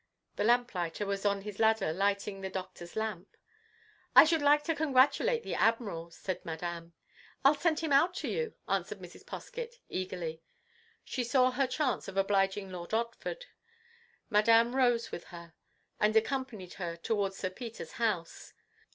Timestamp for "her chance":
11.51-12.07